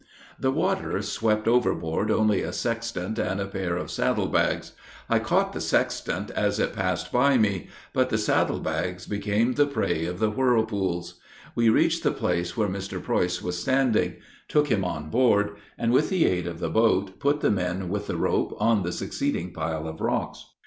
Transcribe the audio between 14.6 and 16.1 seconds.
him on board, and, with